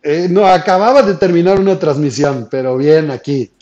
Eh, 0.03 0.27
no, 0.29 0.45
acababa 0.45 1.03
de 1.03 1.15
terminar 1.15 1.61
una 1.61 1.79
transmisión, 1.79 2.49
pero 2.51 2.77
bien 2.77 3.13
aquí. 3.13 3.53